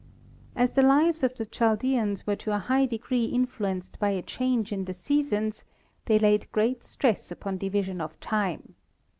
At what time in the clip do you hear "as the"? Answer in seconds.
0.55-0.81